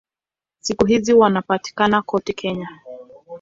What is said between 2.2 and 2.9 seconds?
Kenya.